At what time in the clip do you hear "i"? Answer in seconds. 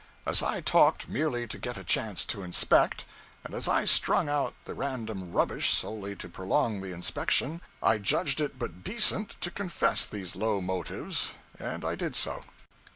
0.41-0.61, 3.67-3.85, 7.83-7.99, 11.85-11.93